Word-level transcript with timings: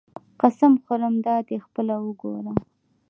قسم 0.41 0.73
خورم 0.83 1.15
دادی 1.25 1.57
خپله 1.65 1.95
وګوره. 2.05 2.51